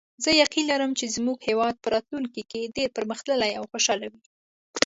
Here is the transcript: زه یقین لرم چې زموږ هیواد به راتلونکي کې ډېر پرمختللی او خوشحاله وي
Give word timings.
زه 0.23 0.29
یقین 0.43 0.65
لرم 0.71 0.91
چې 0.99 1.13
زموږ 1.15 1.37
هیواد 1.47 1.75
به 1.81 1.87
راتلونکي 1.95 2.41
کې 2.51 2.71
ډېر 2.75 2.89
پرمختللی 2.97 3.51
او 3.59 3.63
خوشحاله 3.71 4.07
وي 4.11 4.21